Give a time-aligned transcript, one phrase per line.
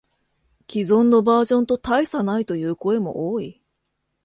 [0.67, 3.61] 既存のバージョンと大差ないという声も多い